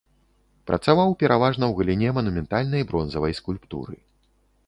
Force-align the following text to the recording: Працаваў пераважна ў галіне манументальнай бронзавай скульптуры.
Працаваў 0.69 1.09
пераважна 1.23 1.63
ў 1.67 1.73
галіне 1.81 2.09
манументальнай 2.17 2.87
бронзавай 2.93 3.37
скульптуры. 3.43 3.95